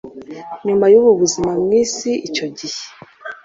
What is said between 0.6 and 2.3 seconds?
Nyuma yubu buzima Mu isi